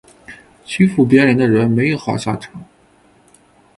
[0.65, 2.65] 欺负别人的人没有好下场